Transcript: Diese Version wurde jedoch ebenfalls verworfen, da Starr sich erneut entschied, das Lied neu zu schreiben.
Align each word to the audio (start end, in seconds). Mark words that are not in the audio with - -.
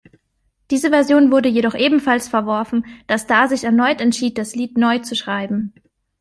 Diese 0.71 0.89
Version 0.89 1.29
wurde 1.29 1.47
jedoch 1.47 1.75
ebenfalls 1.75 2.27
verworfen, 2.27 2.87
da 3.05 3.19
Starr 3.19 3.47
sich 3.47 3.65
erneut 3.65 4.01
entschied, 4.01 4.35
das 4.39 4.55
Lied 4.55 4.75
neu 4.75 4.97
zu 4.97 5.15
schreiben. 5.15 5.75